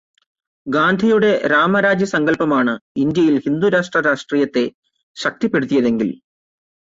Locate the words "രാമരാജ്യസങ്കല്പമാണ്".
1.45-2.73